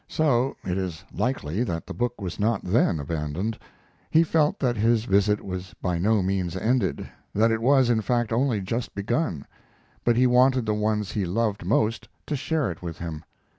So 0.07 0.55
it 0.63 0.79
is 0.79 1.03
likely 1.13 1.61
that 1.63 1.85
the 1.85 1.93
book 1.93 2.19
was 2.19 2.39
not 2.39 2.63
then 2.63 2.99
abandoned. 2.99 3.59
He 4.09 4.23
felt 4.23 4.57
that 4.57 4.75
his 4.75 5.05
visit 5.05 5.45
was 5.45 5.75
by 5.79 5.99
no 5.99 6.23
means 6.23 6.55
ended; 6.57 7.07
that 7.35 7.51
it 7.51 7.61
was, 7.61 7.87
in 7.91 8.01
fact, 8.01 8.33
only 8.33 8.61
just 8.61 8.95
begun, 8.95 9.45
but 10.03 10.15
he 10.15 10.25
wanted 10.25 10.65
the 10.65 10.73
ones 10.73 11.11
he 11.11 11.23
loved 11.23 11.63
most 11.63 12.07
to 12.25 12.35
share 12.35 12.71
it 12.71 12.81
with 12.81 12.97
him. 12.97 13.23